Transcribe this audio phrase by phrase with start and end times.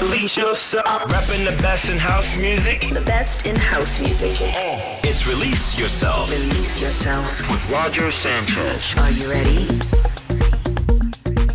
[0.00, 1.12] Release yourself.
[1.12, 2.80] Rapping the best in house music.
[2.80, 4.36] The best in house music.
[4.54, 5.00] Oh.
[5.04, 6.30] It's Release Yourself.
[6.30, 7.50] Release yourself.
[7.50, 8.94] With Roger Sanchez.
[8.98, 9.66] Are you ready?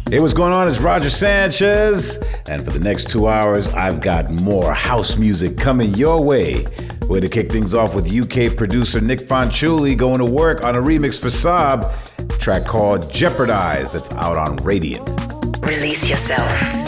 [0.09, 0.67] Hey, what's going on?
[0.67, 2.17] It's Roger Sanchez.
[2.49, 6.65] And for the next two hours, I've got more house music coming your way.
[7.09, 10.81] Way to kick things off with UK producer Nick Fanciulli going to work on a
[10.81, 15.07] remix for Saab, track called Jeopardize that's out on Radiant.
[15.61, 16.86] Release yourself.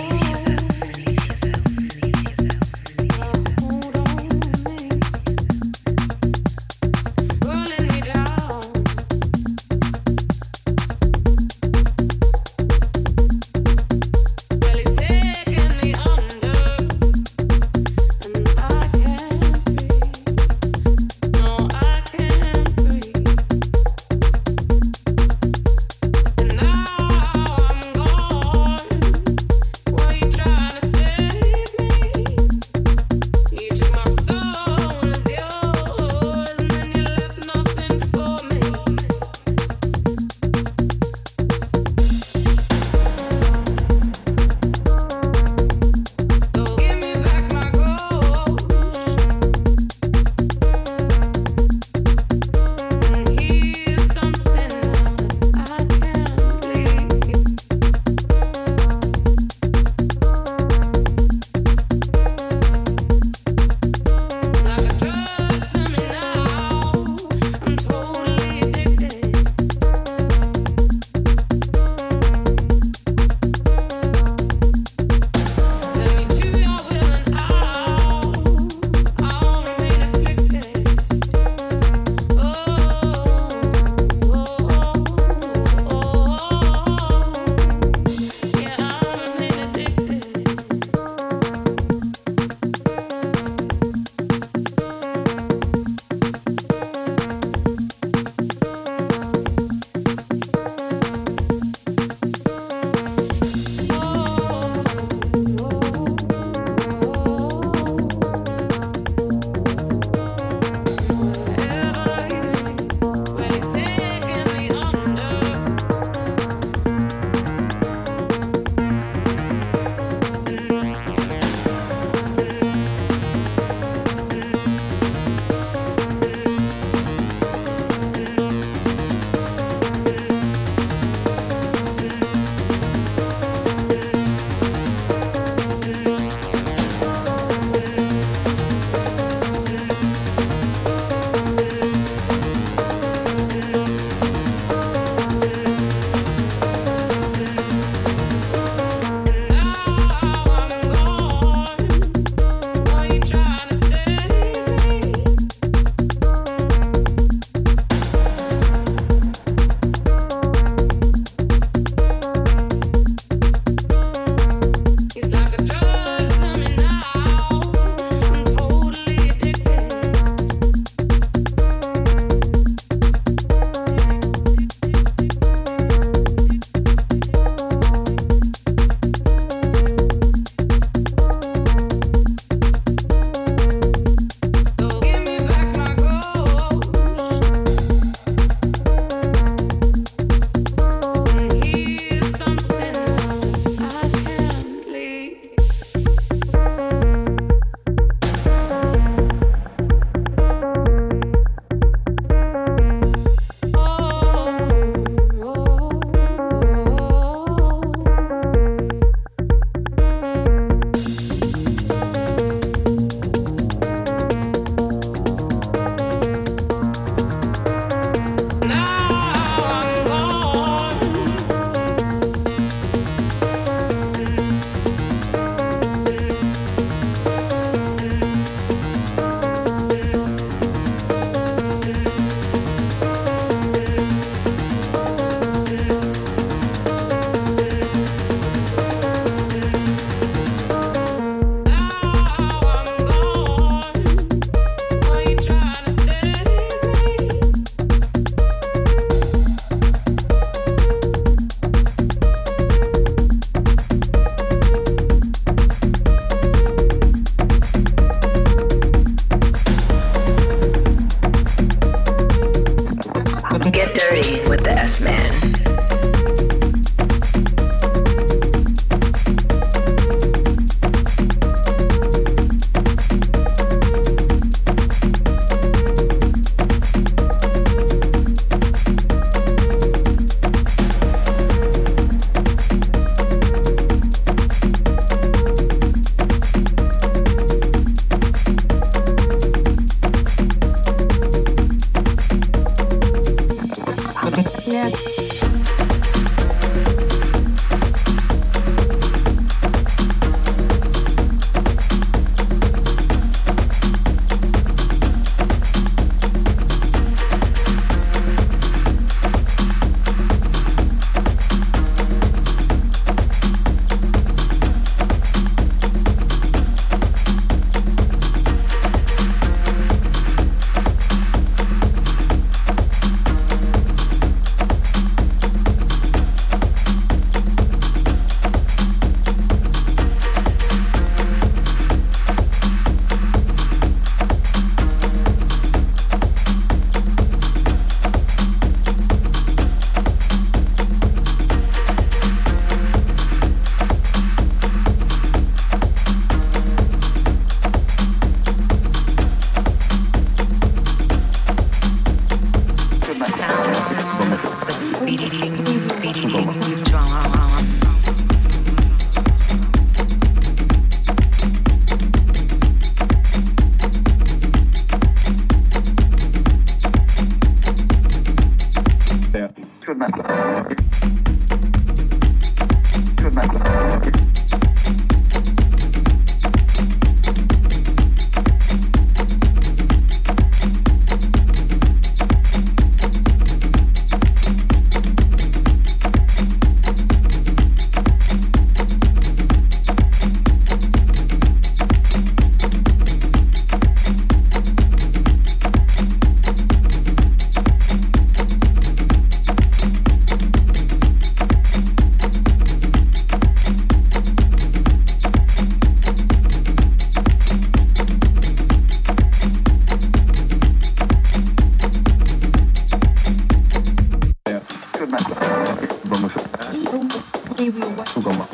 [418.29, 418.45] どうも。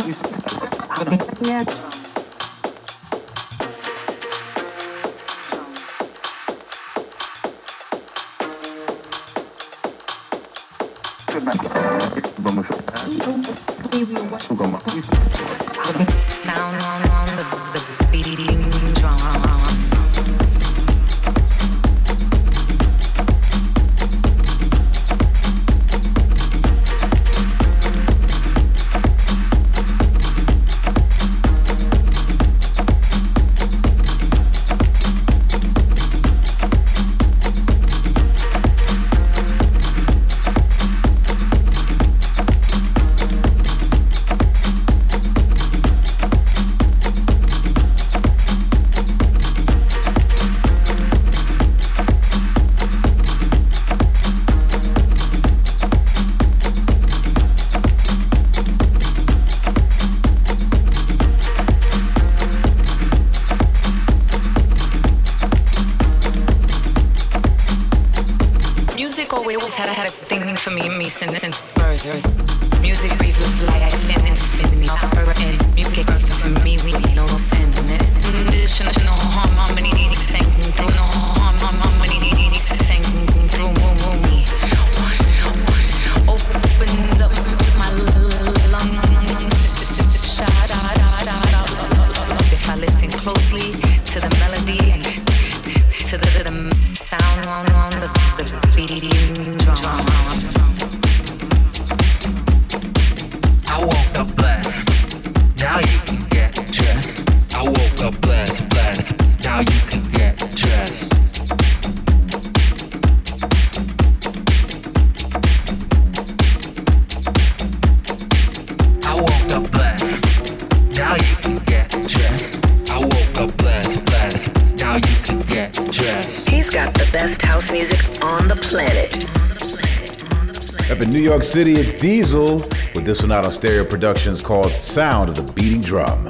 [131.55, 132.57] City, it's Diesel
[132.93, 136.29] with this one out on Stereo Productions called Sound of the Beating Drum.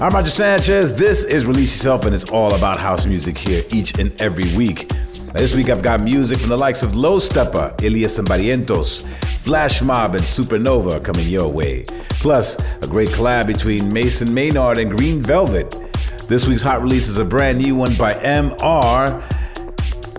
[0.00, 0.94] I'm Roger Sanchez.
[0.94, 4.88] This is Release Yourself, and it's all about house music here each and every week.
[5.26, 9.04] Now, this week I've got music from the likes of Low Steppa, Elias and Barrientos,
[9.38, 11.82] Flash Mob, and Supernova coming your way.
[12.10, 15.72] Plus, a great collab between Mason Maynard and Green Velvet.
[16.28, 19.28] This week's hot release is a brand new one by MR.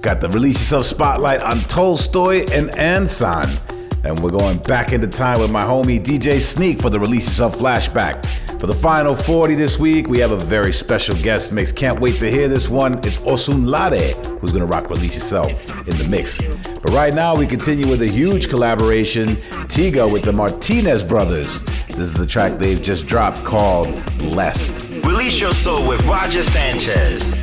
[0.01, 3.57] Got the Release Yourself spotlight on Tolstoy and Anson.
[4.03, 7.55] And we're going back into time with my homie DJ Sneak for the Release of
[7.55, 8.25] flashback.
[8.60, 11.72] For the final 40 this week, we have a very special guest mix.
[11.72, 12.98] Can't wait to hear this one.
[13.00, 16.38] It's Osunlade, who's gonna rock Release Yourself in the mix.
[16.81, 19.31] But right now, we continue with a huge collaboration,
[19.67, 21.63] Tiga with the Martinez Brothers.
[21.88, 25.03] This is a track they've just dropped called Blessed.
[25.05, 27.42] Release your soul with Roger Sanchez.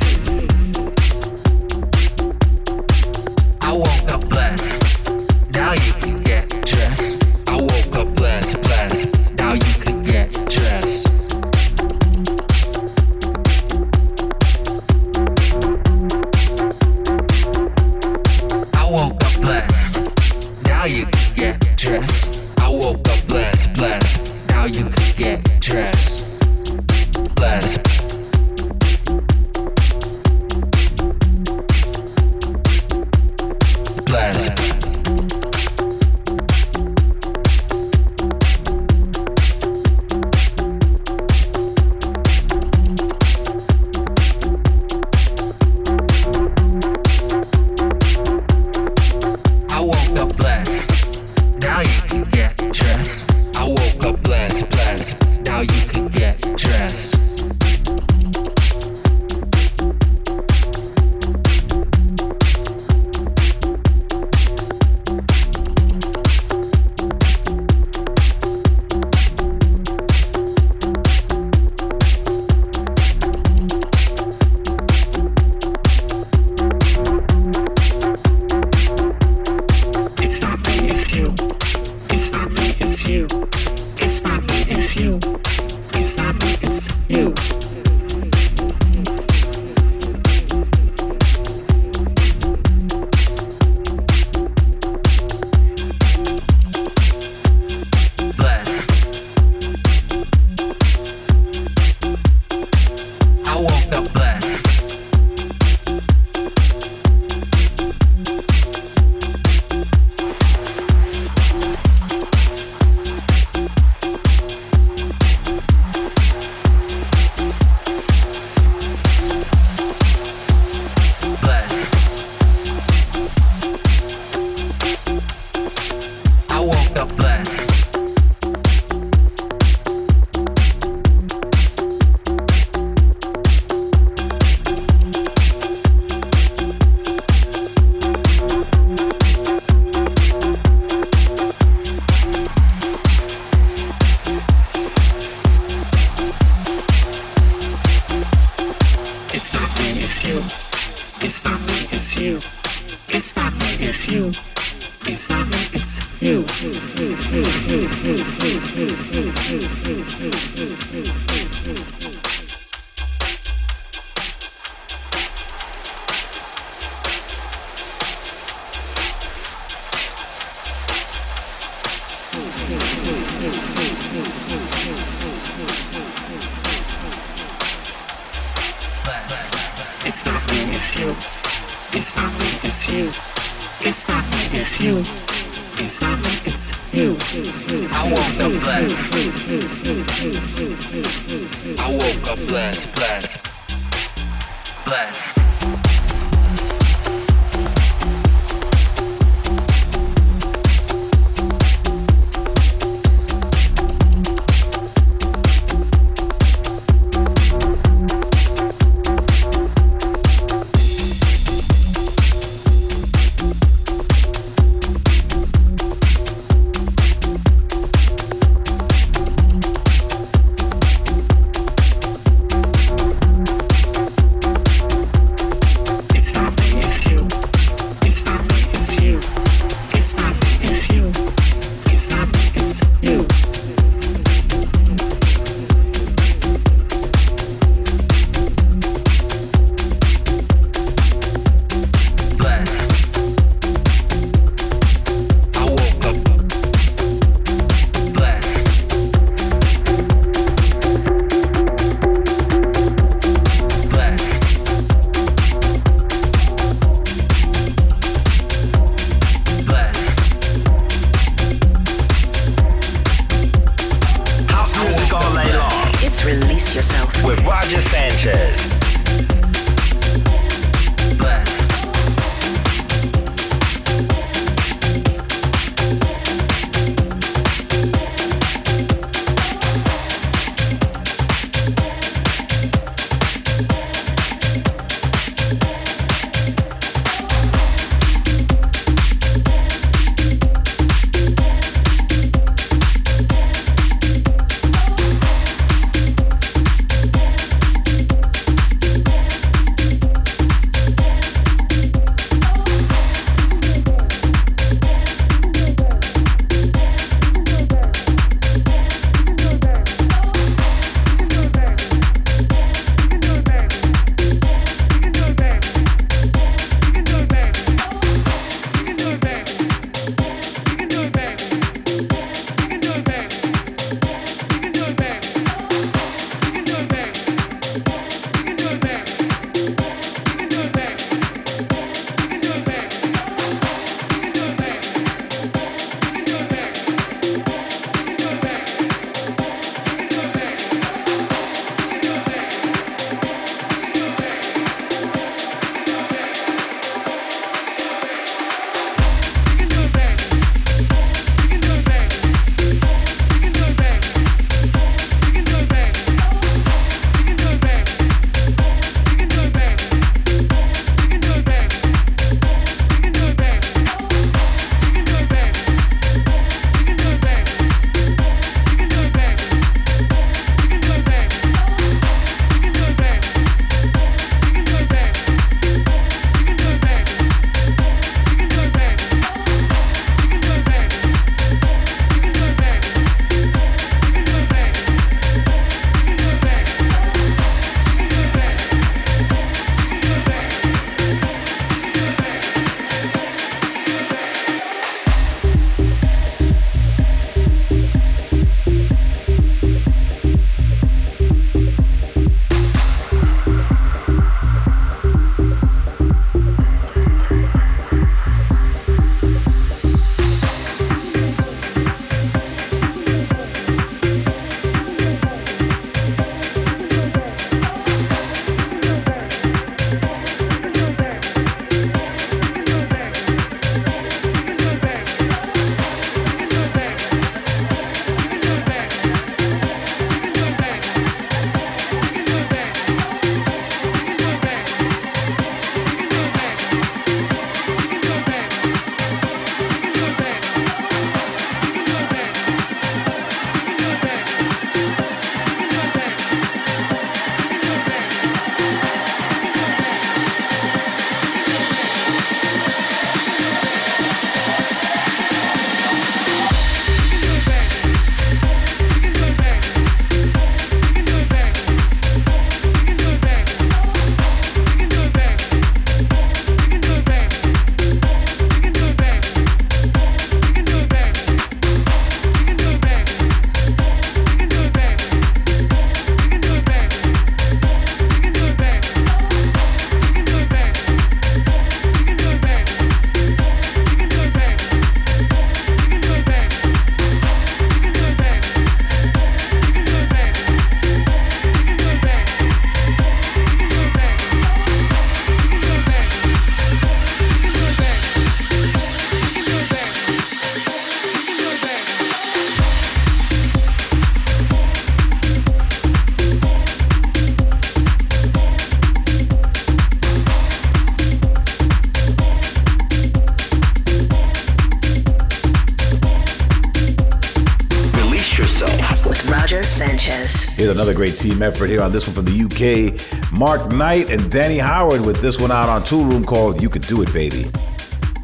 [521.01, 523.31] Great team effort here on this one from the UK.
[523.31, 527.01] Mark Knight and Danny Howard with this one out on Toolroom called You Could Do
[527.01, 527.41] It, Baby.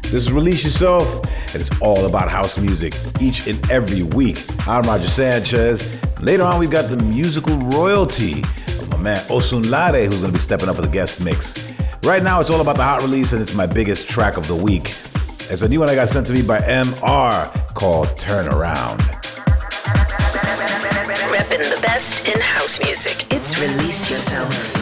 [0.02, 4.38] This is Release Yourself, and it's all about house music each and every week.
[4.68, 6.00] I'm Roger Sanchez.
[6.22, 10.32] Later on, we've got the musical royalty of my man Osun Osunlade, who's going to
[10.32, 11.74] be stepping up for the guest mix.
[12.04, 14.54] Right now, it's all about the hot release, and it's my biggest track of the
[14.54, 14.90] week.
[15.50, 19.00] It's a new one I got sent to me by MR called Turn Around.
[19.00, 19.17] Repping the
[21.98, 23.26] best in house music.
[23.32, 24.77] It's Release Yourself.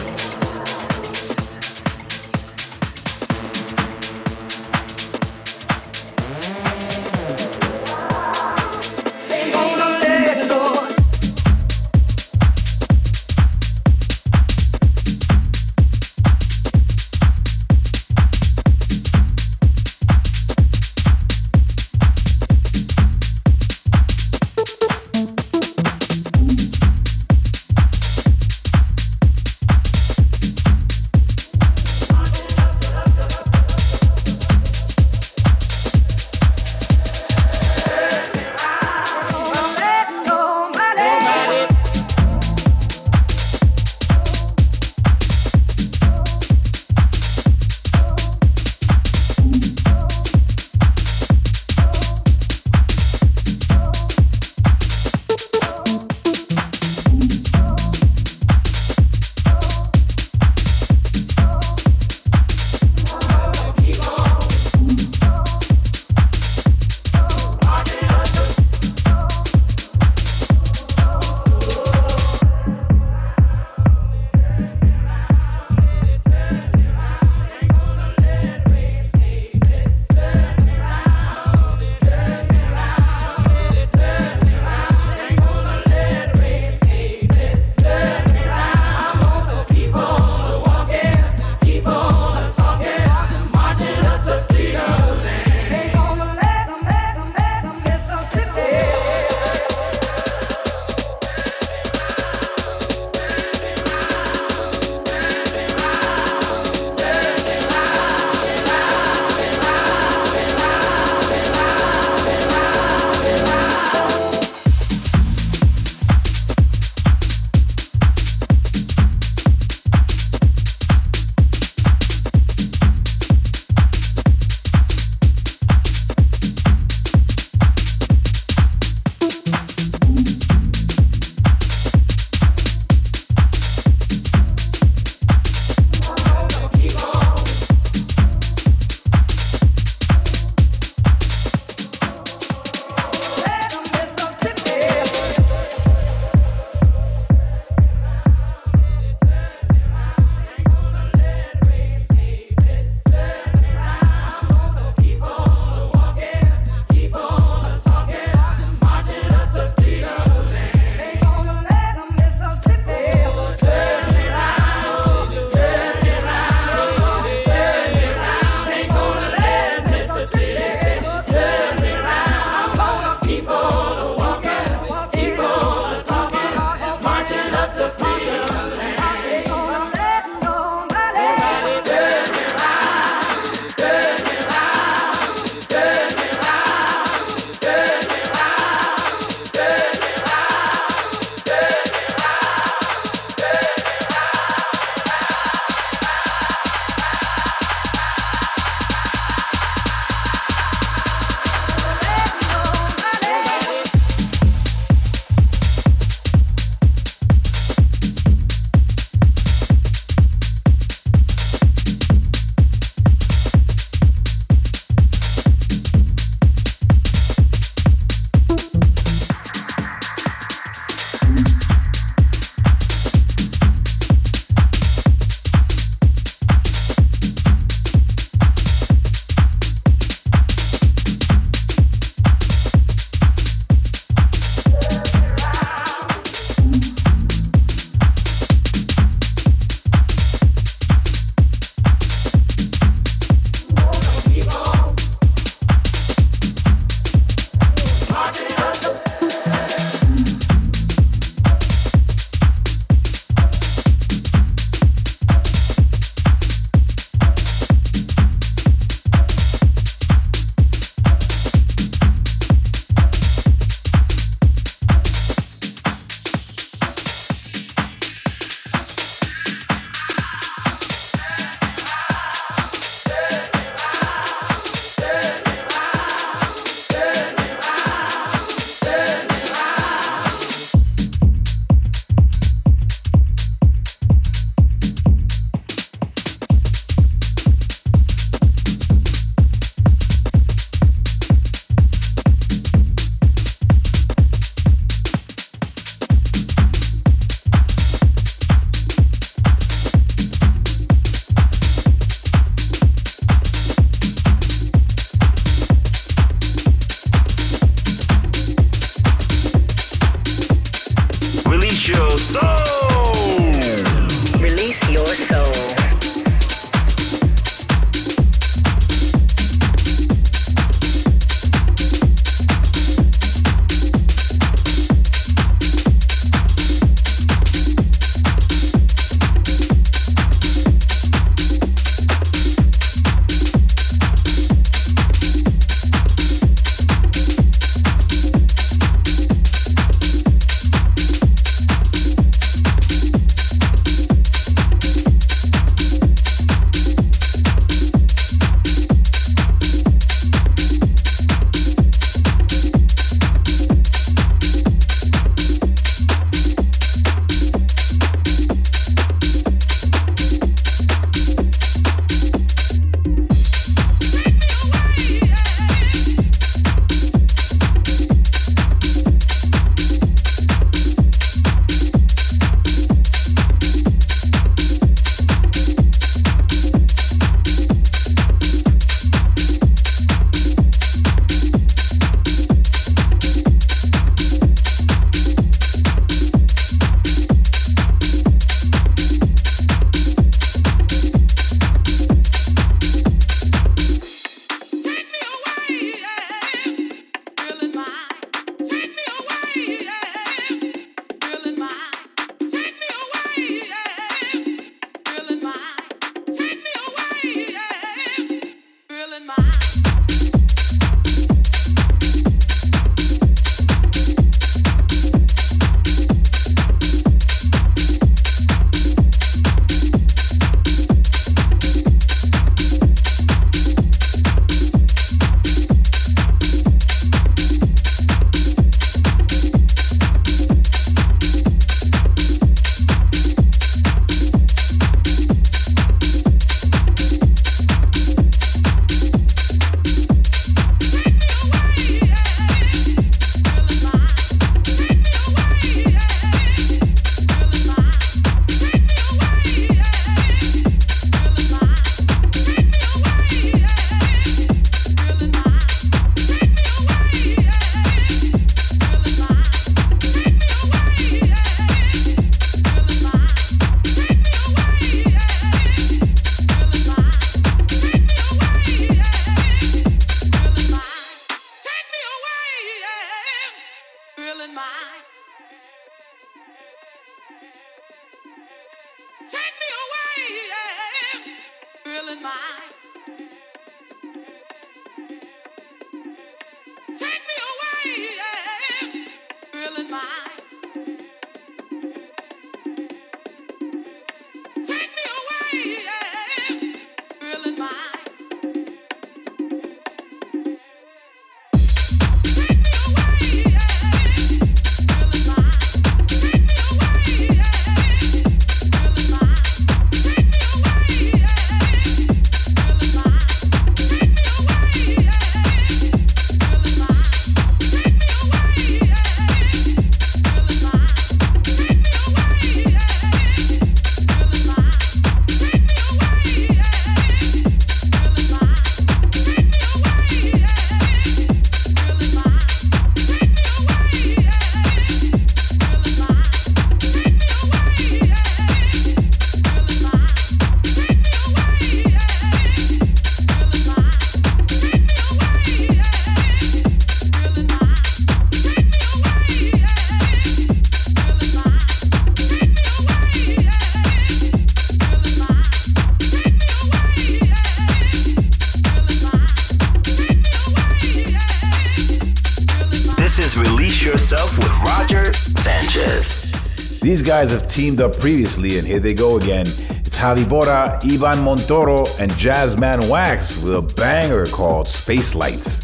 [567.57, 569.47] Teamed up previously, and here they go again.
[569.83, 575.61] It's Javi Bora, Ivan Montoro, and Jazzman Wax with a banger called Space Lights.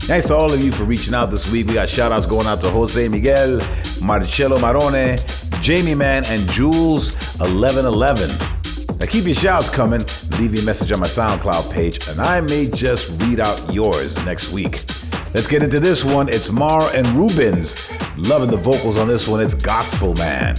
[0.00, 1.68] Thanks to all of you for reaching out this week.
[1.68, 3.58] We got shout outs going out to Jose Miguel,
[4.02, 5.16] Marcello Marone,
[5.62, 9.00] Jamie Man, and Jules1111.
[9.00, 10.04] Now keep your shouts coming.
[10.38, 14.22] Leave me a message on my SoundCloud page, and I may just read out yours
[14.26, 14.84] next week.
[15.32, 16.28] Let's get into this one.
[16.28, 17.90] It's Mar and Rubens.
[18.18, 19.40] Loving the vocals on this one.
[19.40, 20.58] It's Gospel Man.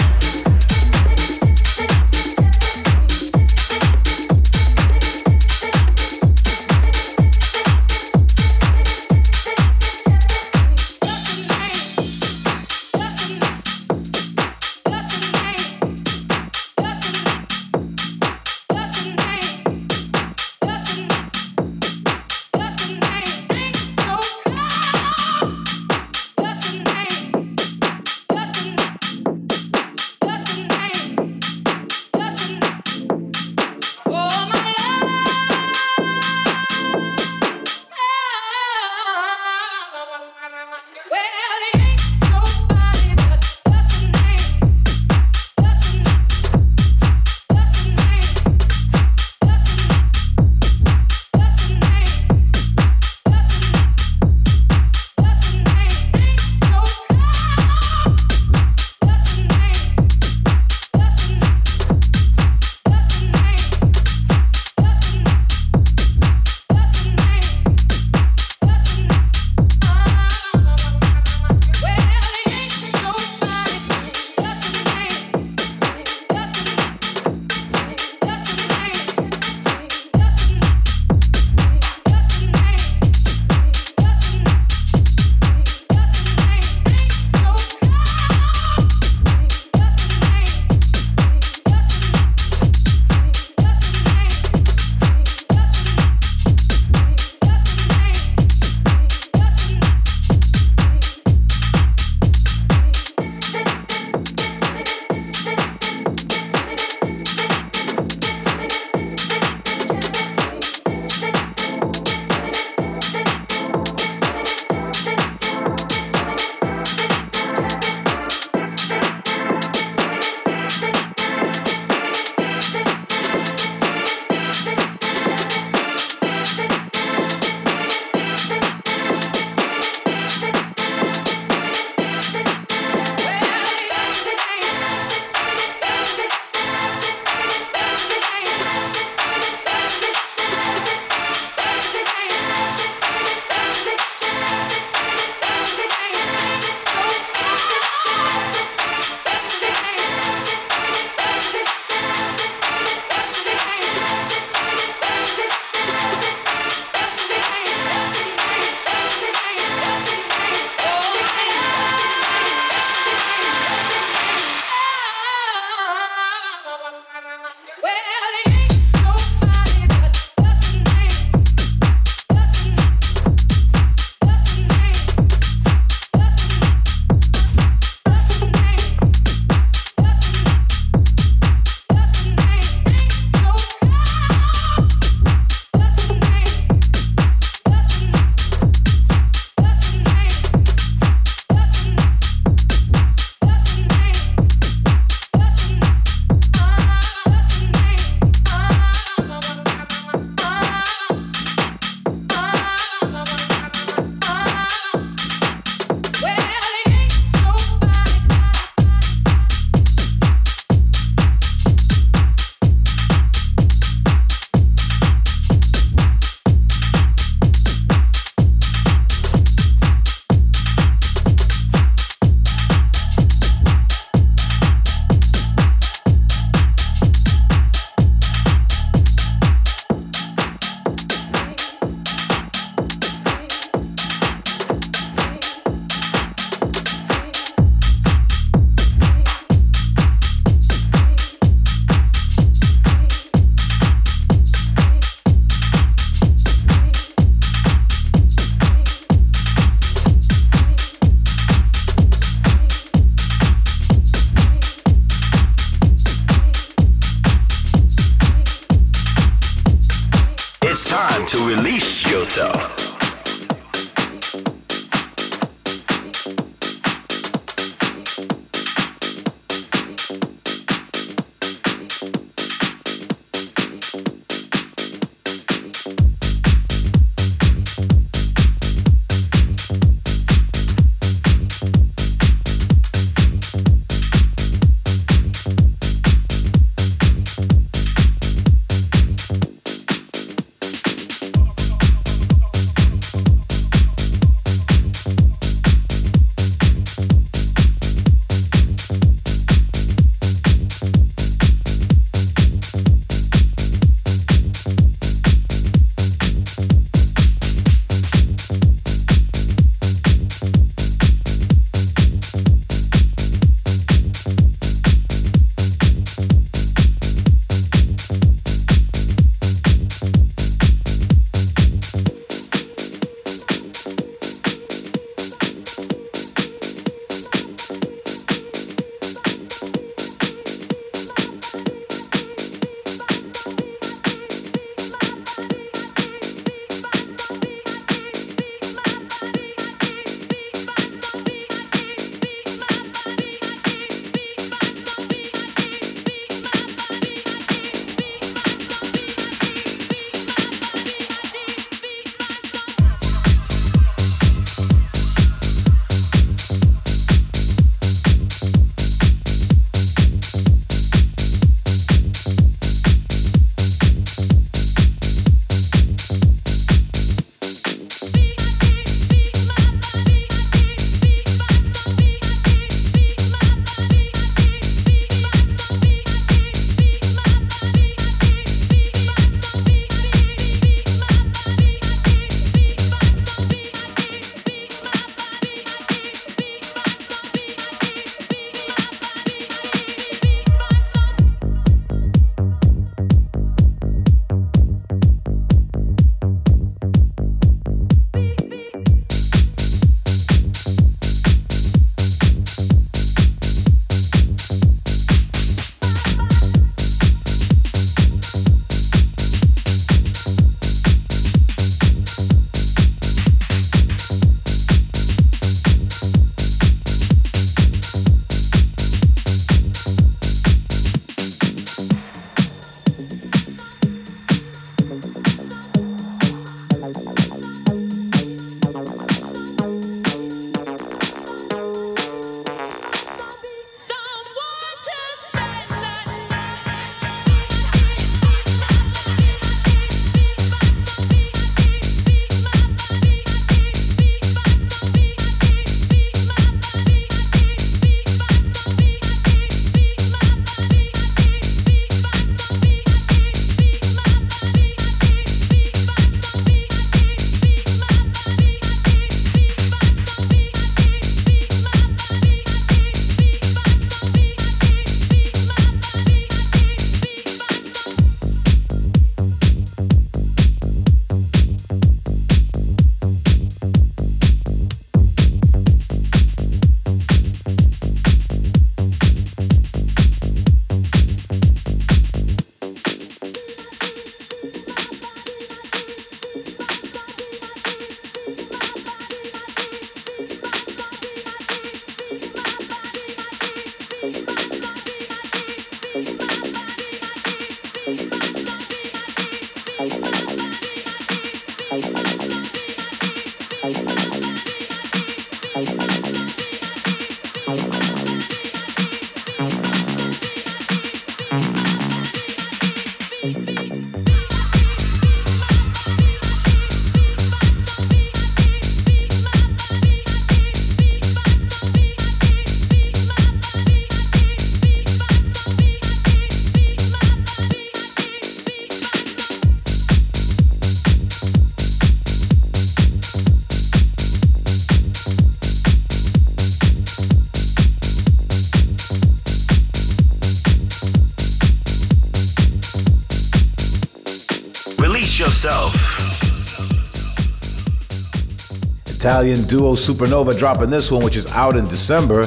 [549.01, 552.23] Italian duo Supernova dropping this one, which is out in December,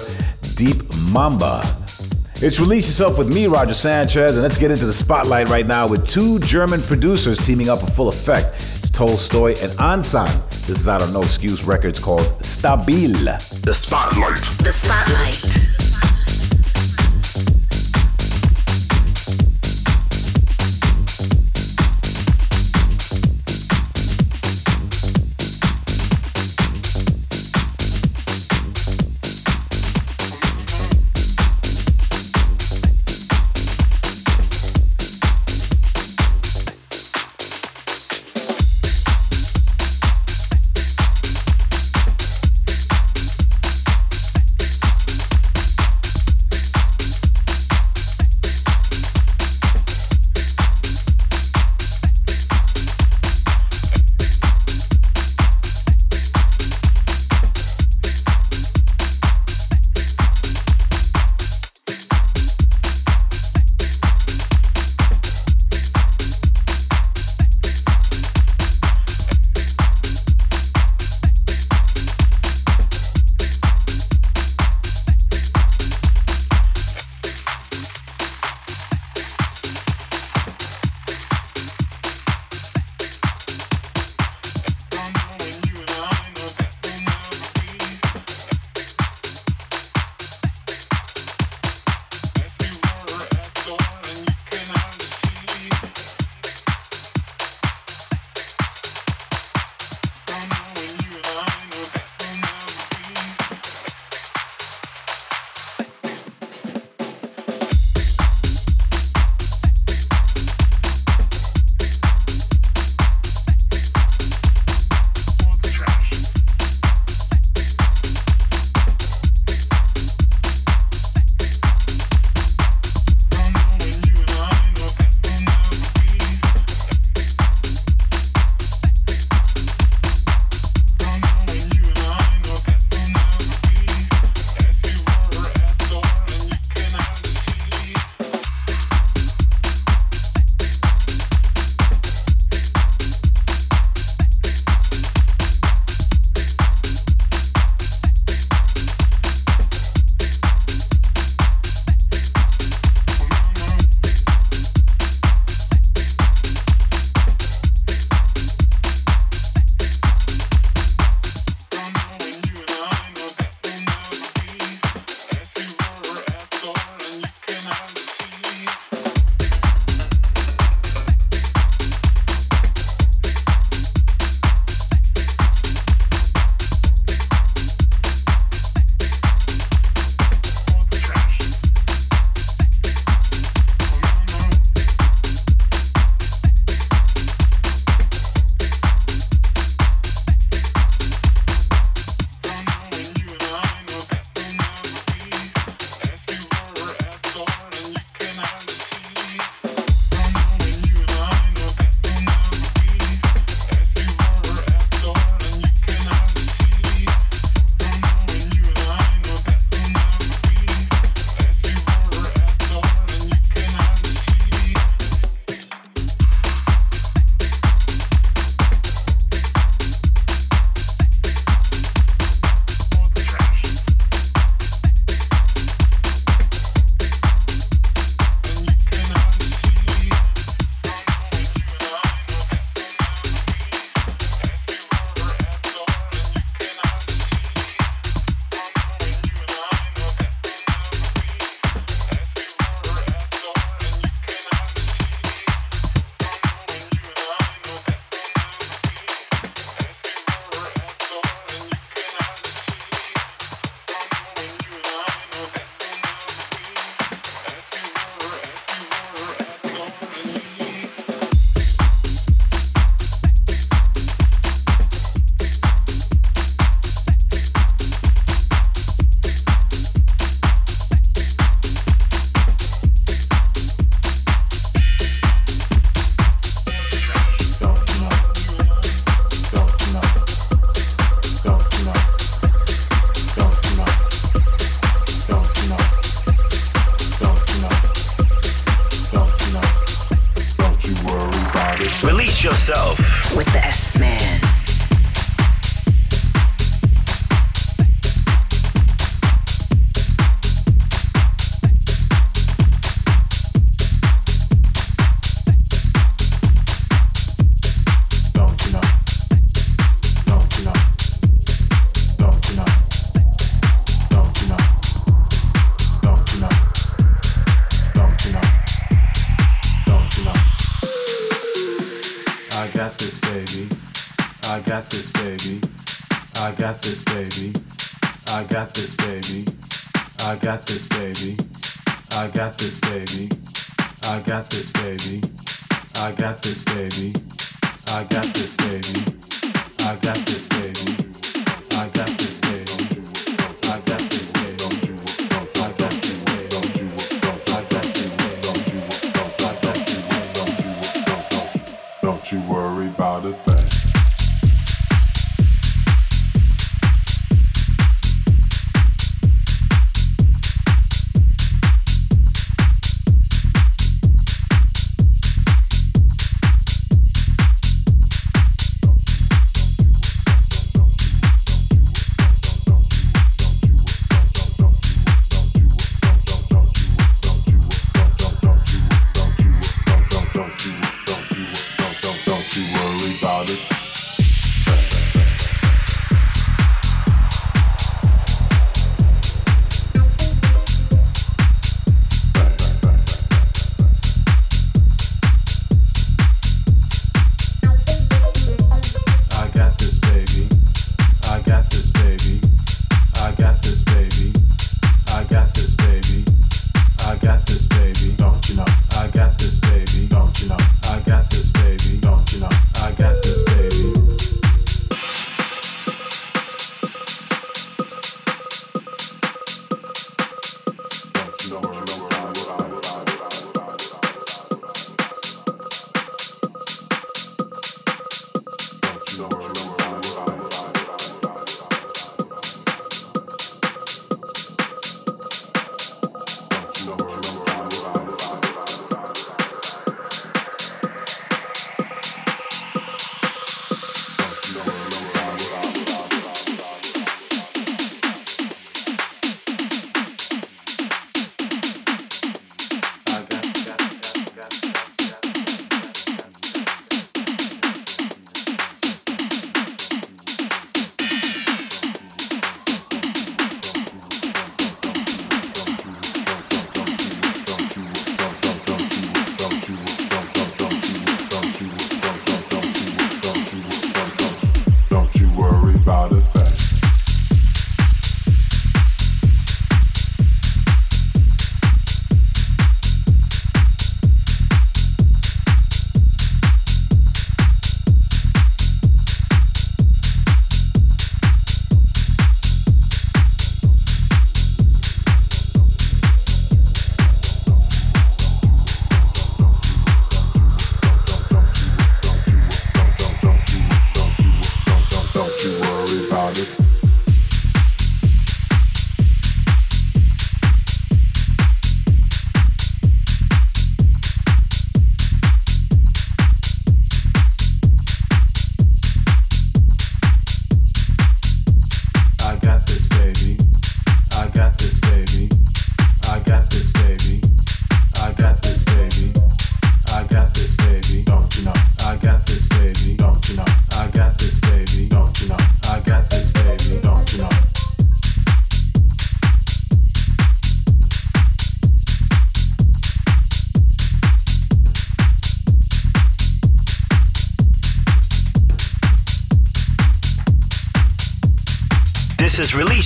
[0.57, 1.63] Deep Mamba.
[2.43, 5.87] It's Release Yourself with me, Roger Sanchez, and let's get into the spotlight right now
[5.87, 8.57] with two German producers teaming up in full effect.
[8.79, 10.51] It's Tolstoy, and Ansan.
[10.67, 13.63] This is out on No Excuse Records called Stabil.
[13.63, 14.43] The Spotlight.
[14.59, 15.44] The Spotlight.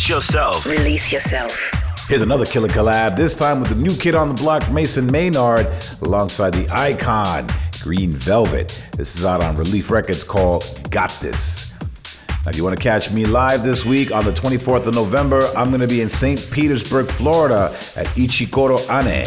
[0.08, 0.64] Yourself.
[0.64, 1.70] Release yourself.
[2.08, 5.66] Here's another killer collab, this time with the new kid on the block, Mason Maynard,
[6.00, 7.46] alongside the icon,
[7.82, 8.88] Green Velvet.
[8.96, 11.78] This is out on Relief Records called Got This.
[12.42, 15.42] Now, if you want to catch me live this week on the 24th of November,
[15.54, 16.48] I'm going to be in St.
[16.50, 19.26] Petersburg, Florida at Ichicoro Ane.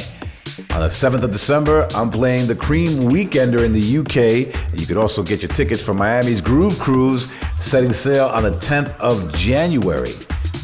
[0.74, 4.80] On the 7th of December, I'm playing the Cream Weekender in the UK.
[4.80, 8.98] You could also get your tickets for Miami's Groove Cruise, setting sail on the 10th
[8.98, 10.14] of January.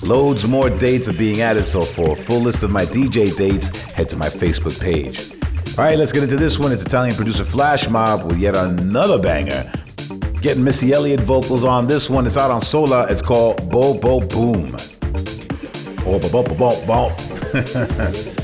[0.03, 3.91] Loads more dates are being added, so for a full list of my DJ dates,
[3.91, 5.31] head to my Facebook page.
[5.77, 6.71] All right, let's get into this one.
[6.71, 9.71] It's Italian producer Flash Mob with yet another banger.
[10.41, 12.25] Getting Missy Elliott vocals on this one.
[12.25, 13.07] It's out on Sola.
[13.07, 14.75] It's called Bo Bo Boom.
[16.05, 18.33] Oh, bo bo bo bo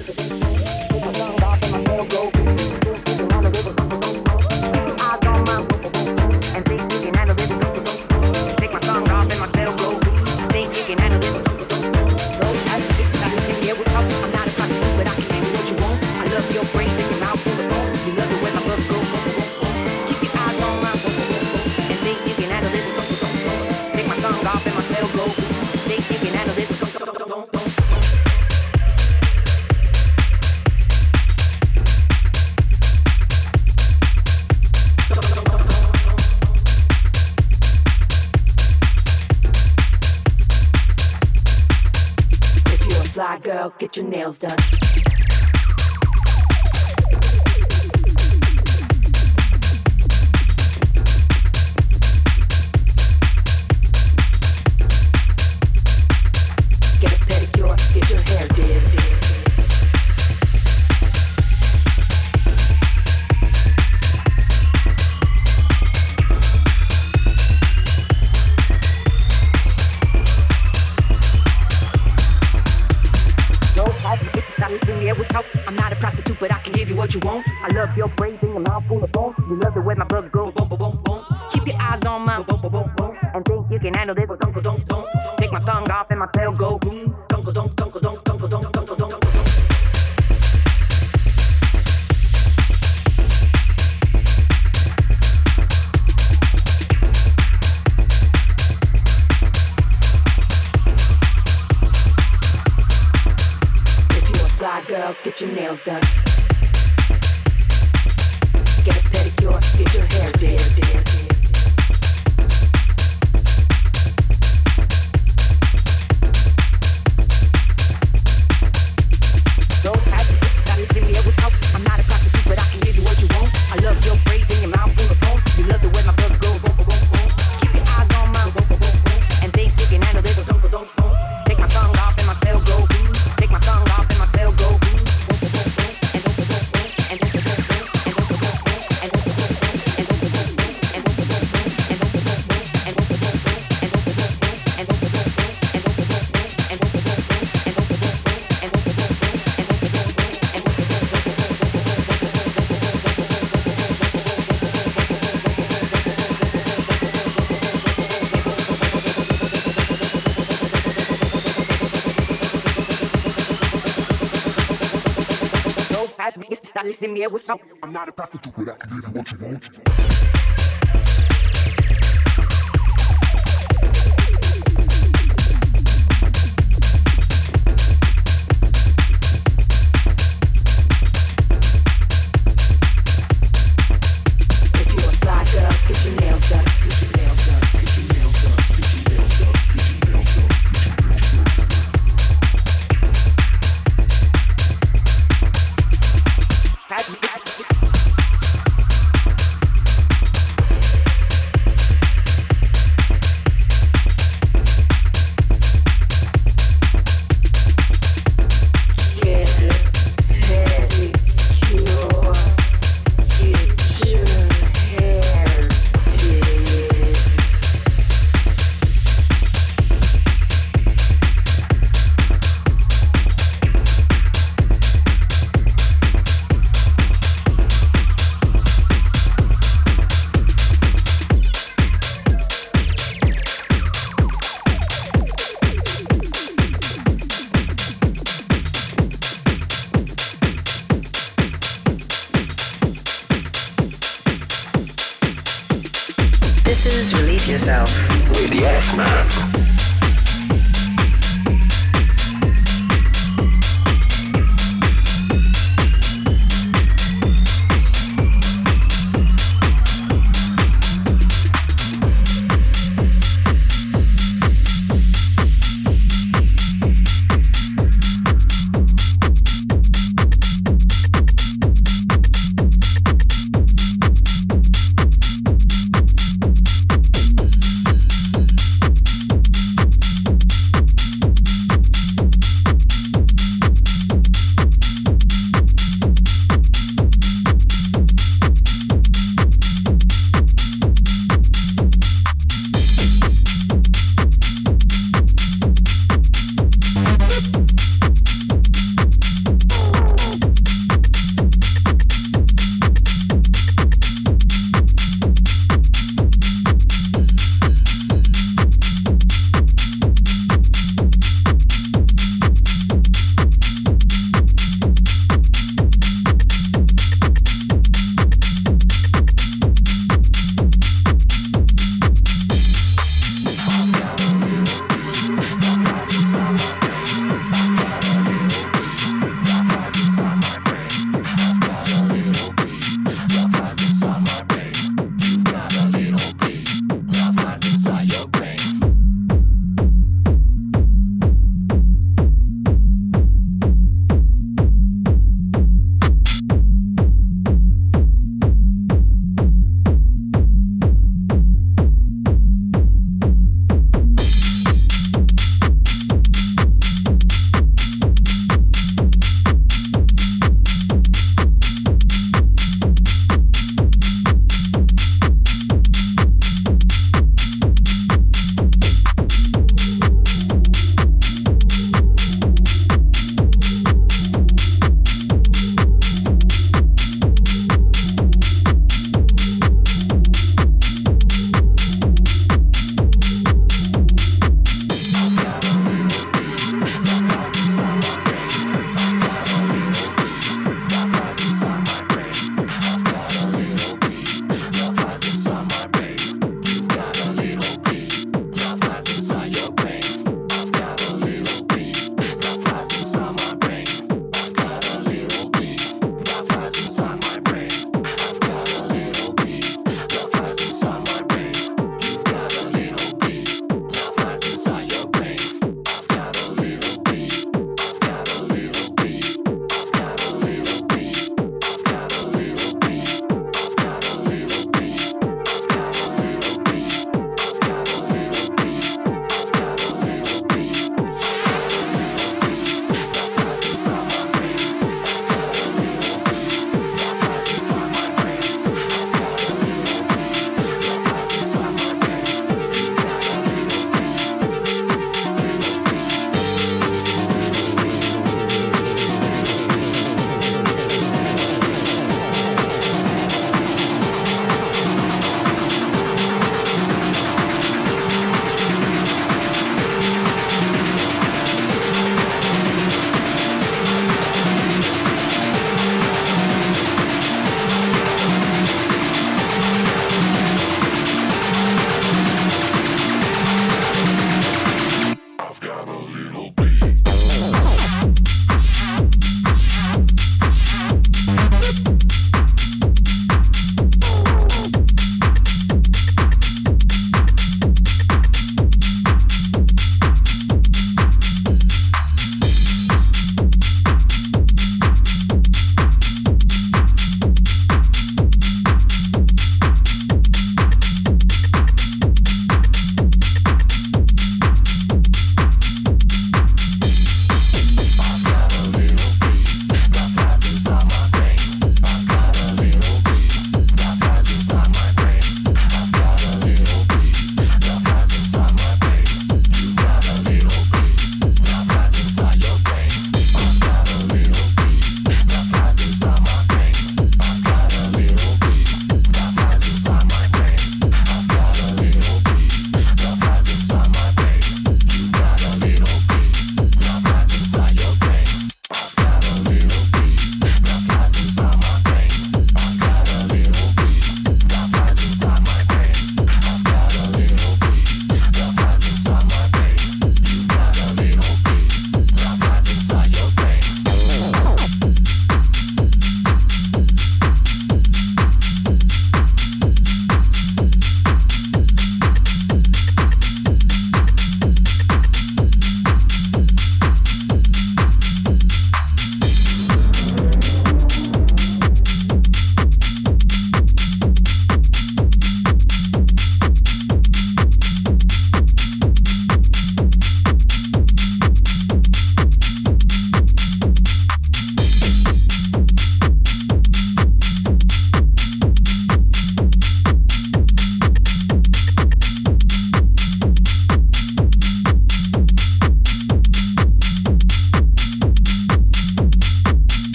[167.04, 167.73] Listen me with some.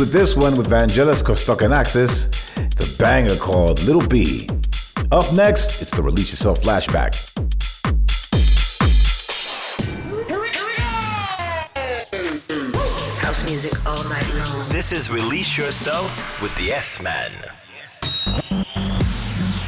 [0.00, 2.28] With this one with Vangelis Kostoxenakis.
[2.56, 4.48] It's a banger called Little B.
[5.12, 7.14] Up next, it's the Release Yourself flashback.
[13.20, 14.68] House music all night long.
[14.70, 17.30] This is Release Yourself with the S Man.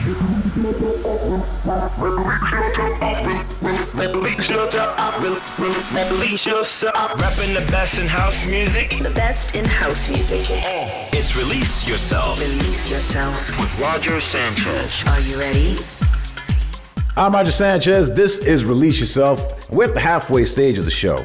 [0.03, 0.17] Release
[4.51, 5.23] yourself.
[6.11, 7.13] Release yourself.
[7.13, 8.91] Repping the best in house music.
[8.91, 10.41] The best in house music.
[11.13, 13.61] It's Release Yourself Release yourself.
[13.61, 15.05] with Roger Sanchez.
[15.07, 15.77] Are you ready?
[17.17, 18.13] I'm Roger Sanchez.
[18.13, 19.71] This is Release Yourself.
[19.71, 21.25] We're at the halfway stage of the show.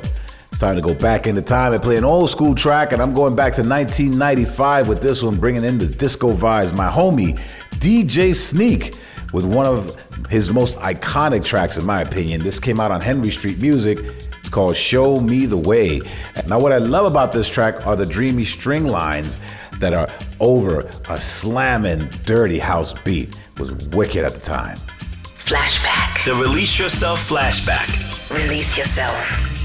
[0.51, 3.13] It's time to go back into time and play an old school track, and I'm
[3.13, 6.75] going back to 1995 with this one, bringing in the disco vibes.
[6.75, 7.39] My homie,
[7.79, 8.99] DJ Sneak,
[9.33, 9.95] with one of
[10.29, 12.41] his most iconic tracks, in my opinion.
[12.41, 13.99] This came out on Henry Street Music.
[13.99, 16.01] It's called Show Me the Way.
[16.47, 19.37] Now, what I love about this track are the dreamy string lines
[19.79, 20.07] that are
[20.39, 23.39] over a slamming, dirty house beat.
[23.55, 24.77] It was wicked at the time.
[25.23, 26.25] Flashback.
[26.25, 28.29] The Release Yourself flashback.
[28.29, 29.56] Release yourself.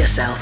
[0.00, 0.39] Yourself.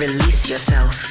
[0.00, 1.07] Release Yourself.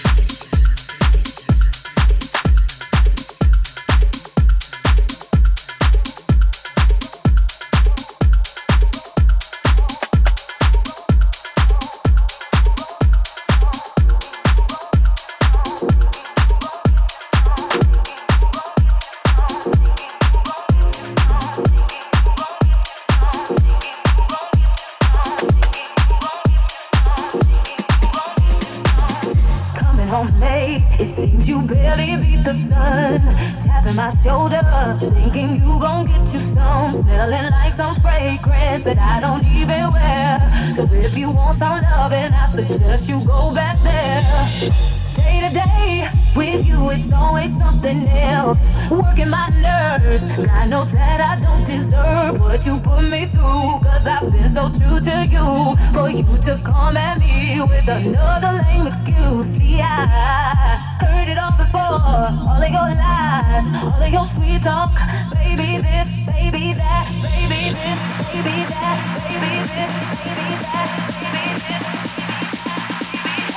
[50.23, 53.79] Nerves, God knows that I don't deserve what you put me through.
[53.83, 55.75] Cause I've been so true to you.
[55.93, 59.47] For you to come at me with another lame excuse.
[59.47, 61.79] See, I heard it all before.
[61.79, 64.95] All of your lies, all of your sweet talk.
[65.33, 67.99] Baby this, baby that, baby this,
[68.31, 68.97] baby that,
[69.27, 69.91] baby this,
[70.23, 70.87] baby that,
[71.19, 71.77] baby this.
[71.77, 71.87] Baby, that.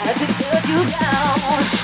[0.03, 1.80] I just shut you down.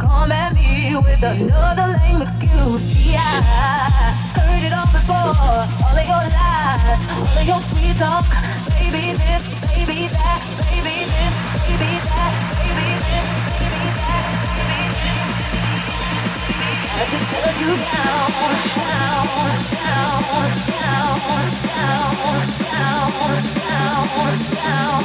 [0.00, 2.80] Come at me with another lame excuse.
[2.88, 3.44] See, I
[4.32, 5.36] heard it all before.
[5.84, 8.24] All of your lies, all of your sweet talk.
[8.80, 9.44] Baby this,
[9.76, 10.40] baby that,
[10.72, 11.34] baby this,
[11.68, 12.32] baby that,
[12.64, 13.26] baby this,
[13.60, 14.24] baby that,
[14.56, 15.20] baby this.
[16.96, 18.28] I just shut you down,
[18.80, 20.24] down, down, down,
[20.70, 21.20] down,
[21.60, 22.16] down,
[22.72, 23.90] down, down,
[24.40, 25.04] down,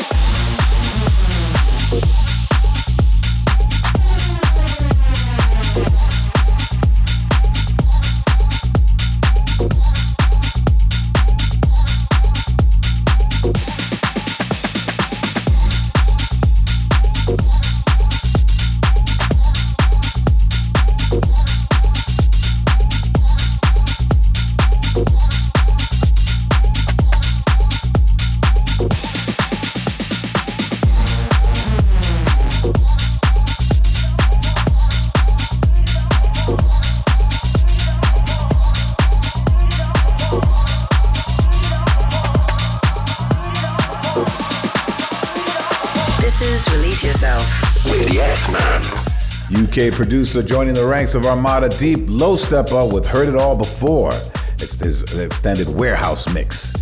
[49.79, 54.11] Producer joining the ranks of Armada Deep, Low Steppa with Heard It All Before.
[54.59, 56.73] It's his extended warehouse mix.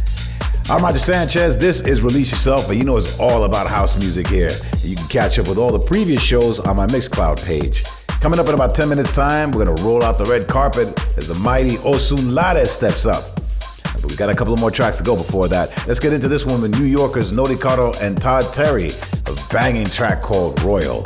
[0.67, 1.55] I'm Roger Sanchez.
[1.55, 4.49] This is Release Yourself, but you know it's all about house music here.
[4.81, 7.83] You can catch up with all the previous shows on my Mixcloud page.
[8.19, 10.87] Coming up in about 10 minutes' time, we're gonna roll out the red carpet
[11.17, 13.23] as the mighty Osunlade steps up.
[13.83, 15.69] But we got a couple of more tracks to go before that.
[15.87, 18.89] Let's get into this one with New Yorkers Nodicaro and Todd Terry,
[19.27, 21.05] a banging track called Royal.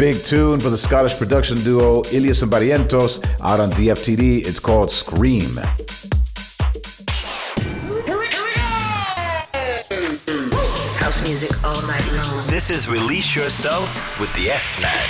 [0.00, 4.46] Big tune for the Scottish production duo Illyus and Barrientos out on DFTD.
[4.46, 5.54] It's called Scream.
[10.96, 12.46] House music all night long.
[12.46, 15.06] This is Release Yourself with the S Man.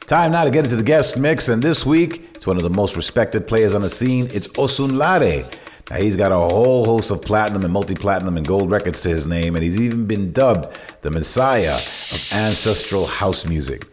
[0.00, 2.68] Time now to get into the guest mix, and this week, it's one of the
[2.68, 4.28] most respected players on the scene.
[4.34, 5.58] It's Osunlade.
[5.90, 9.08] Now, he's got a whole host of platinum and multi platinum and gold records to
[9.08, 13.86] his name, and he's even been dubbed the messiah of ancestral house music.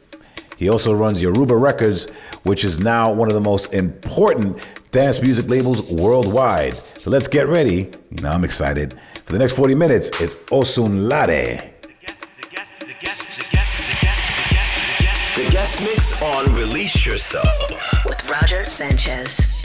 [0.57, 2.07] He also runs Yoruba Records,
[2.43, 6.75] which is now one of the most important dance music labels worldwide.
[6.75, 7.91] So let's get ready.
[8.11, 8.99] You know, I'm excited.
[9.25, 11.73] For the next 40 minutes, it's Osunlade.
[15.35, 17.45] The guest mix on Release Yourself.
[18.05, 19.56] With Roger Sanchez.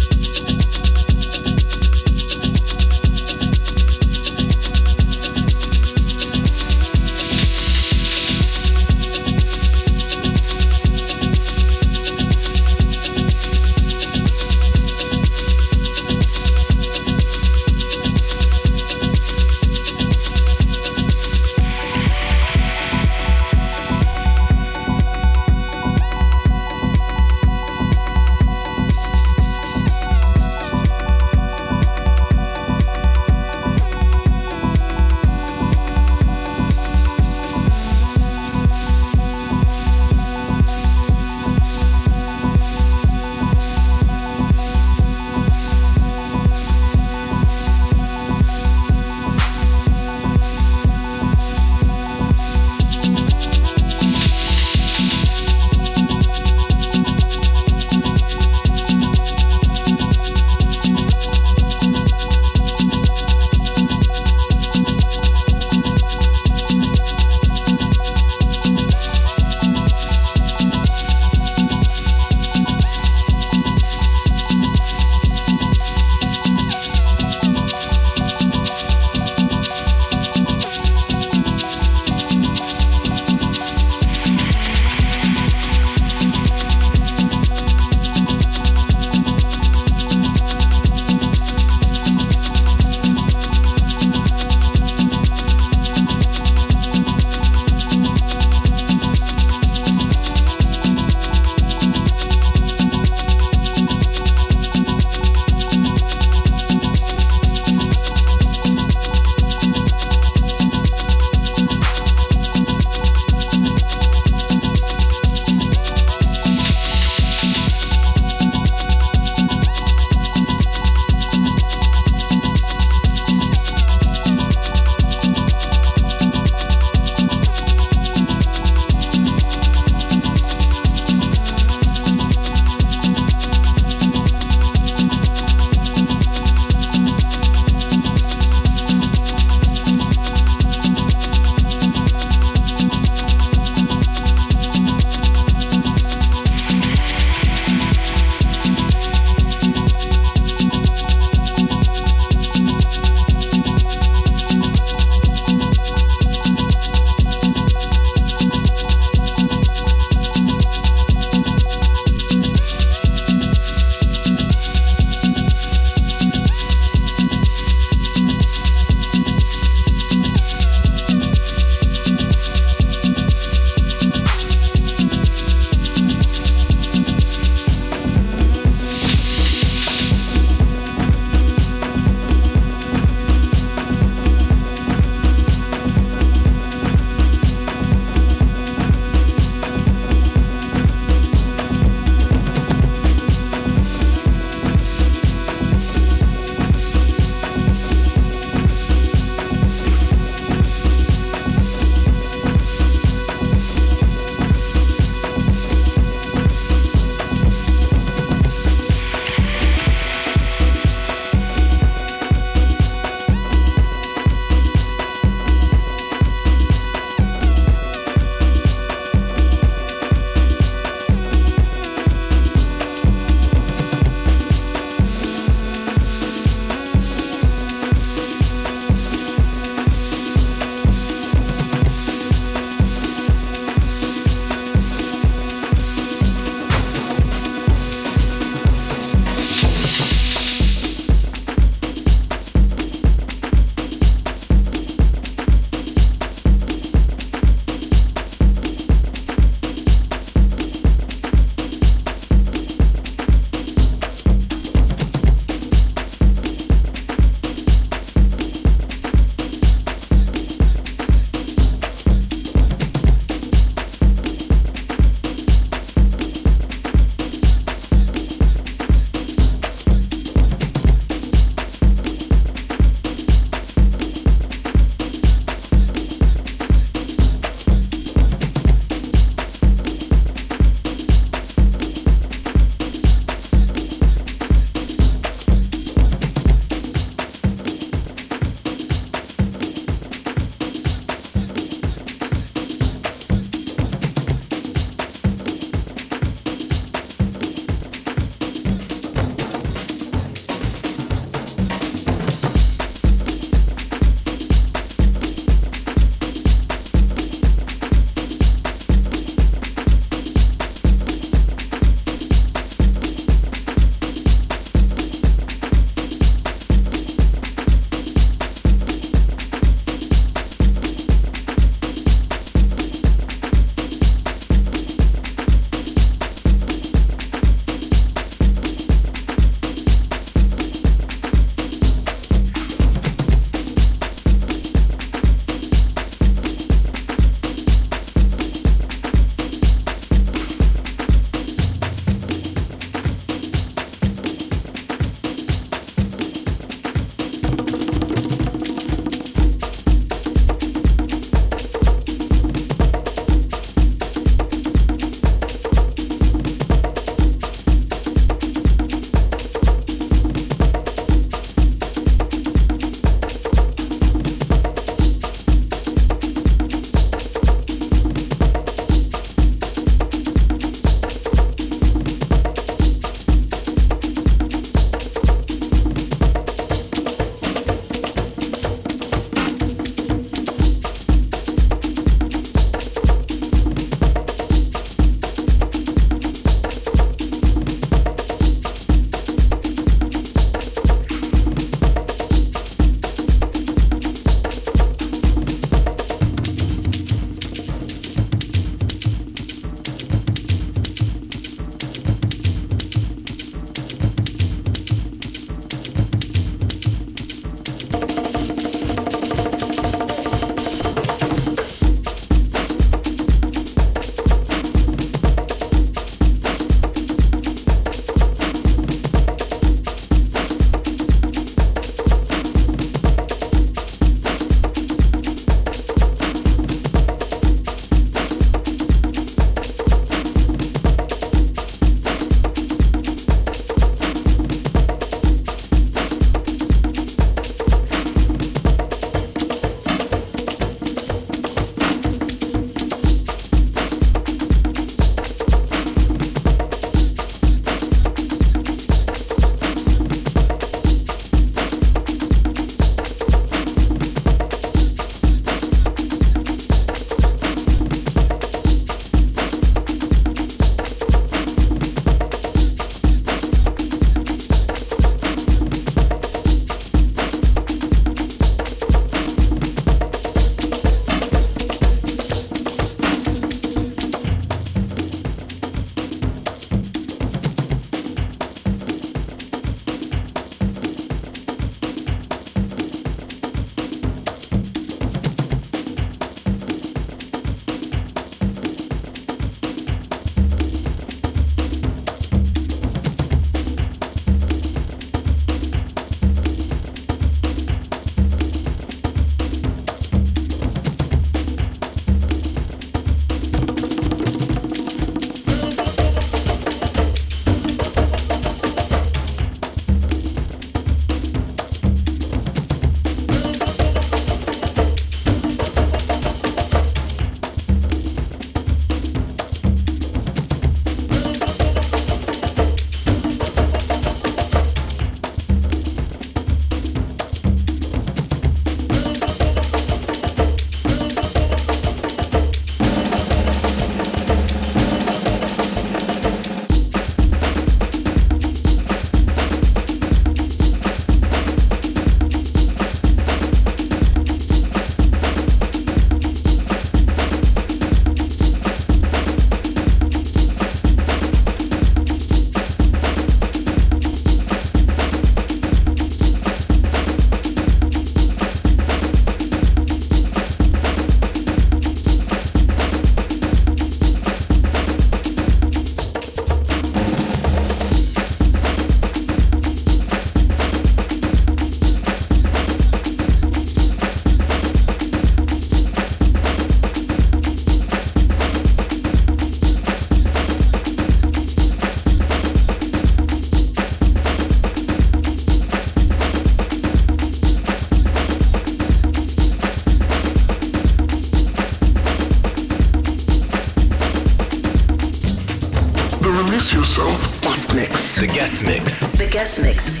[599.61, 600.00] Mix.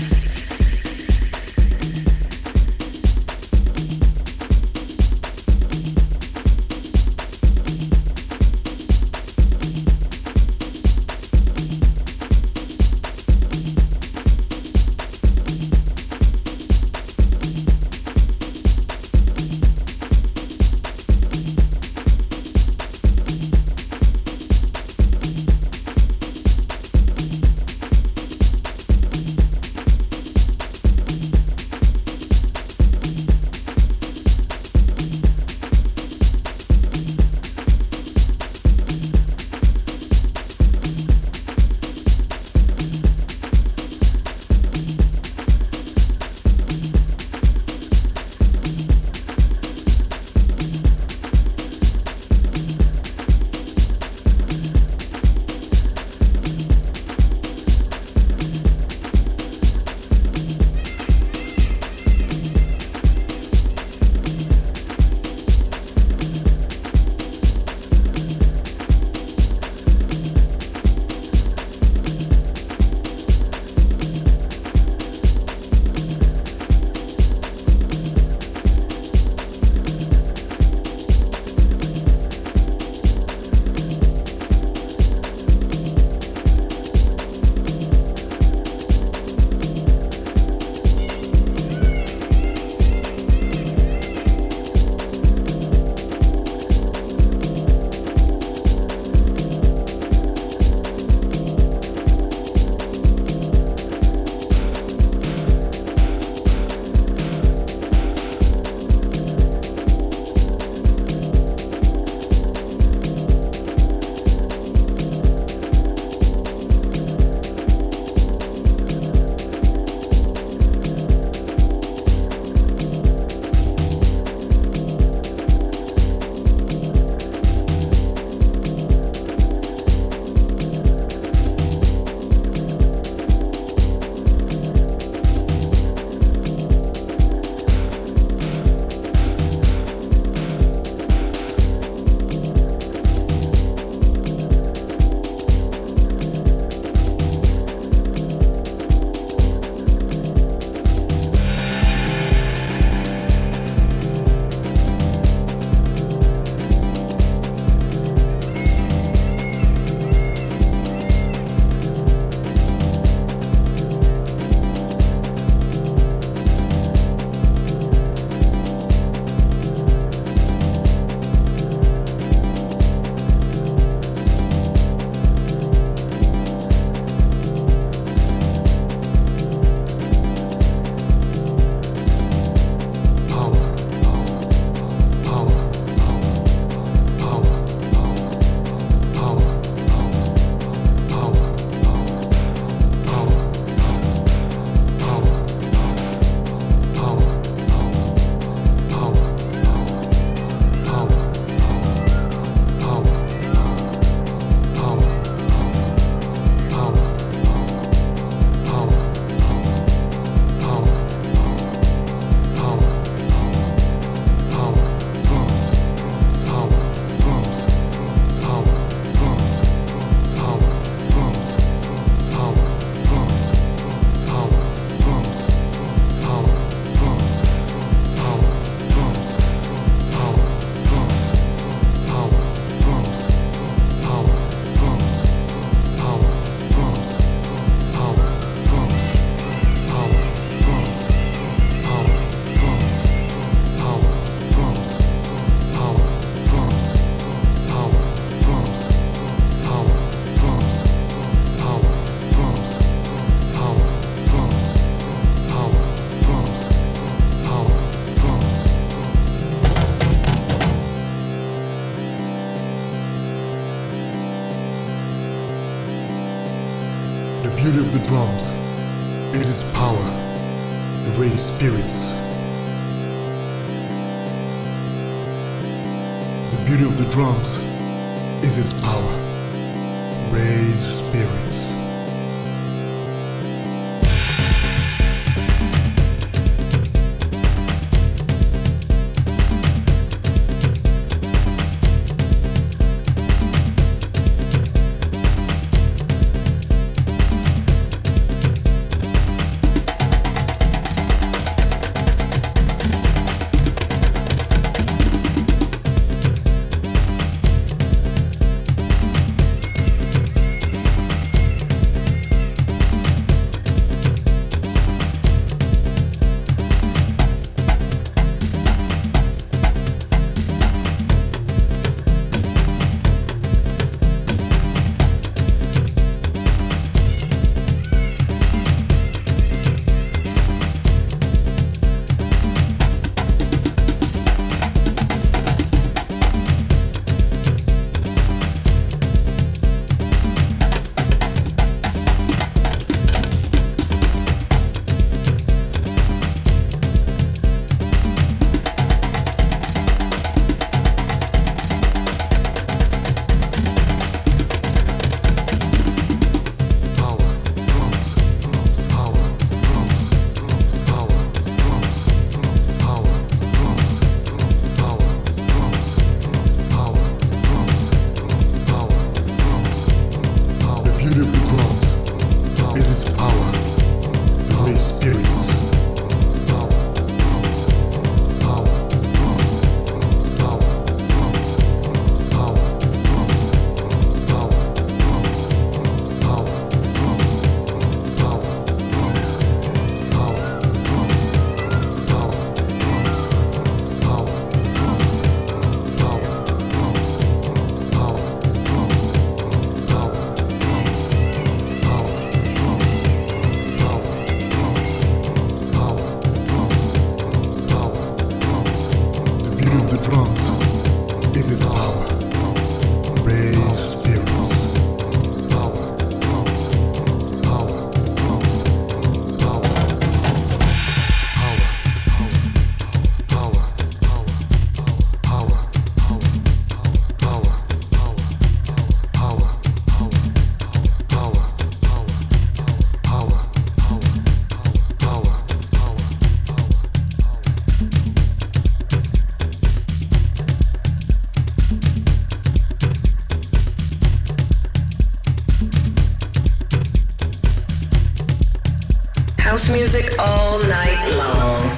[449.93, 451.77] Music all night long.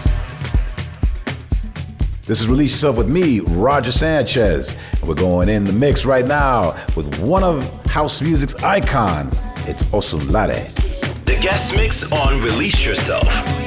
[2.26, 4.78] This is Release Yourself with me, Roger Sanchez.
[5.02, 9.42] We're going in the mix right now with one of house music's icons.
[9.68, 11.26] It's Osunlade.
[11.26, 13.63] The guest mix on Release Yourself.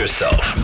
[0.00, 0.59] Yourself.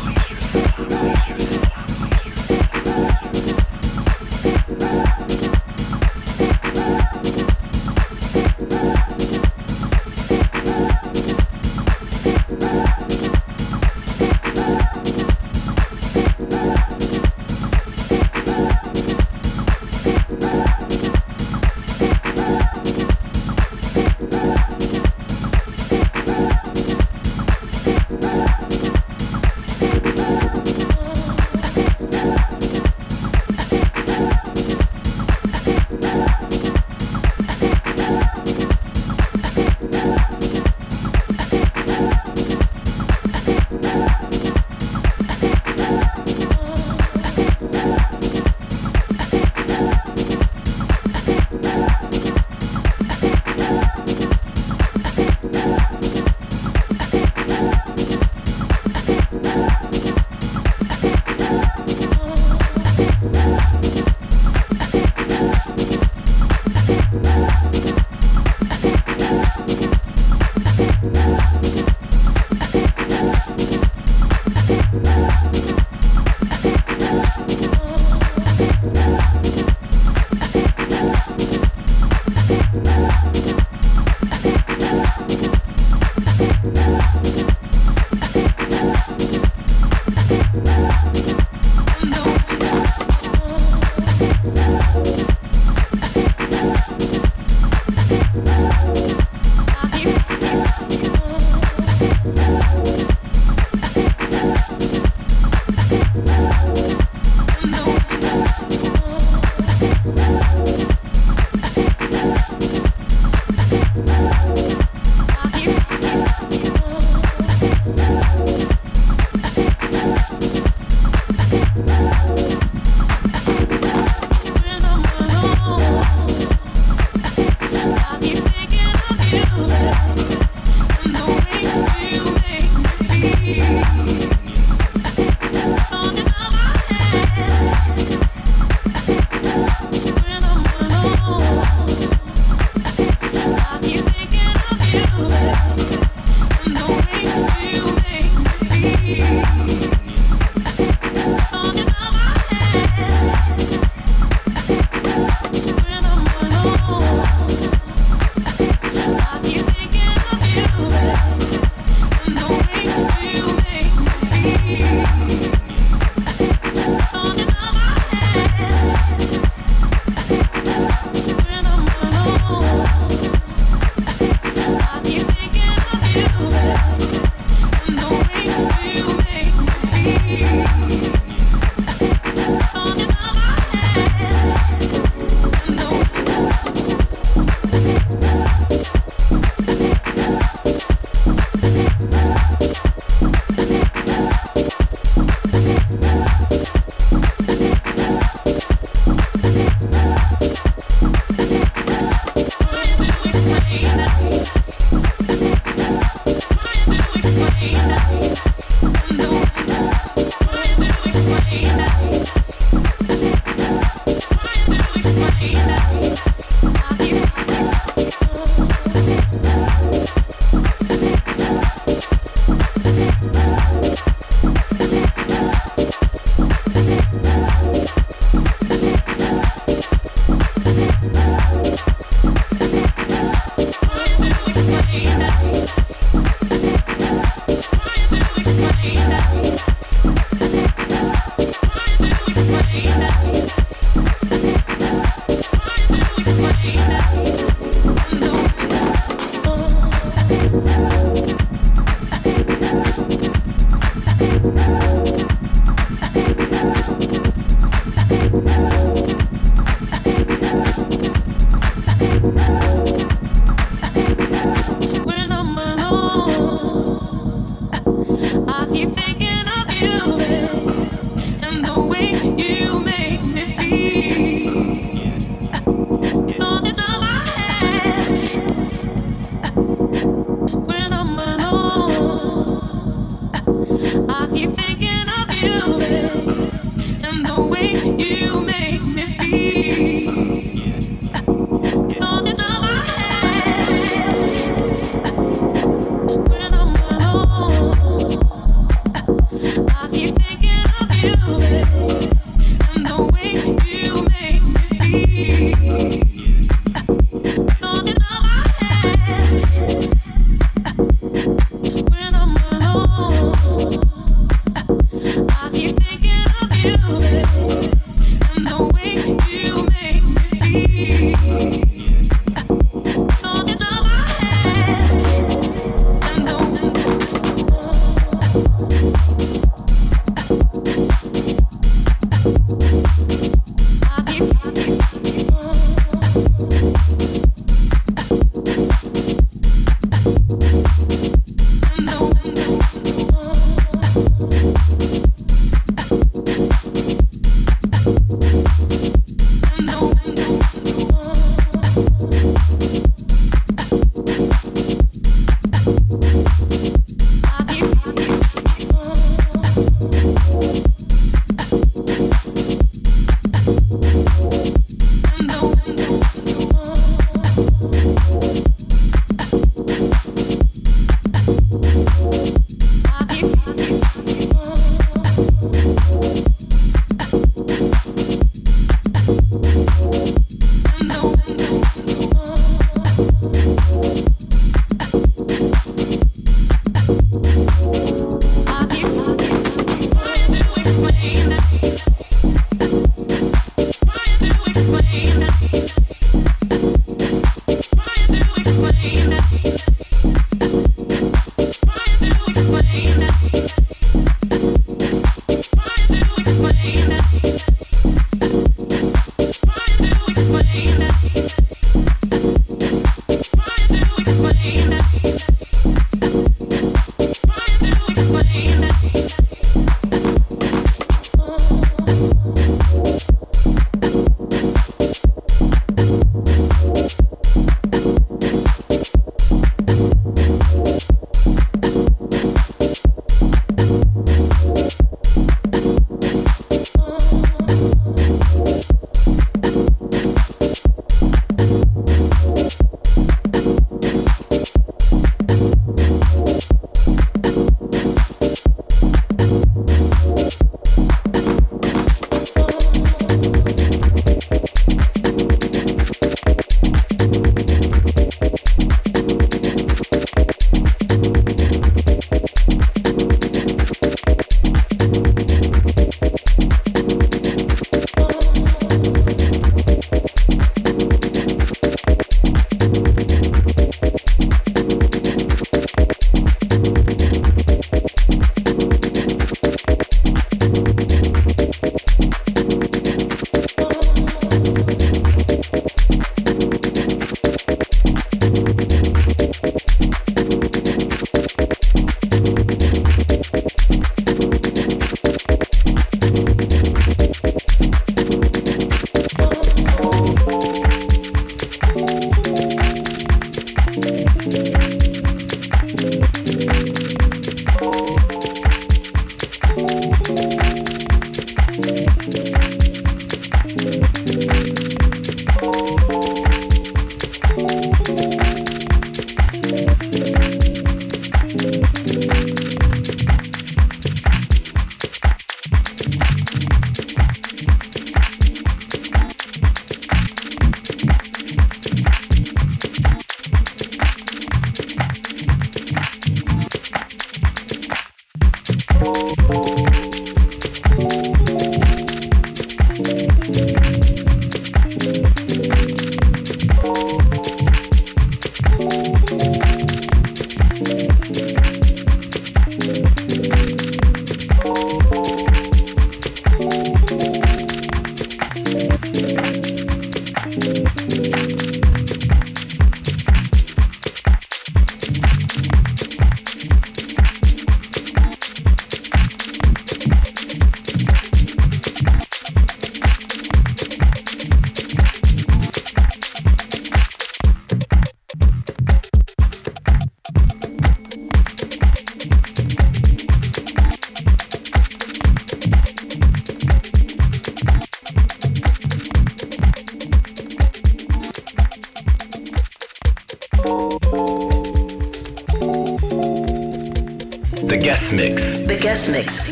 [598.77, 599.27] Guest mix.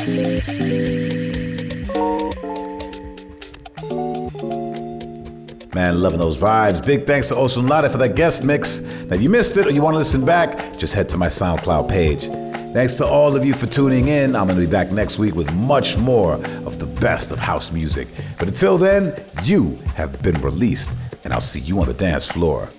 [5.75, 6.83] Man, loving those vibes.
[6.83, 8.81] Big thanks to Osunlade for that guest mix.
[8.81, 11.27] Now, if you missed it or you want to listen back, just head to my
[11.27, 12.29] SoundCloud page.
[12.73, 14.35] Thanks to all of you for tuning in.
[14.35, 17.71] I'm going to be back next week with much more of the best of house
[17.71, 18.09] music.
[18.39, 20.89] But until then, you have been released,
[21.23, 22.71] and I'll see you on the dance floor.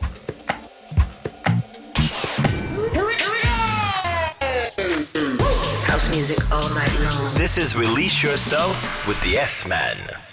[6.16, 7.34] Music all night long.
[7.36, 10.25] This is Release Yourself with the S Man.